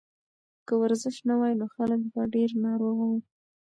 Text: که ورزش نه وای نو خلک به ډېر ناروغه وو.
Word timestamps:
که 0.65 0.73
ورزش 0.81 1.17
نه 1.29 1.33
وای 1.39 1.53
نو 1.59 1.65
خلک 1.75 2.01
به 2.13 2.21
ډېر 2.33 2.49
ناروغه 2.65 3.05
وو. 3.09 3.19